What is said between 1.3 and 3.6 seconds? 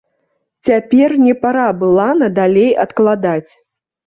пара была надалей адкладаць.